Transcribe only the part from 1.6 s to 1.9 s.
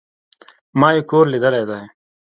دئ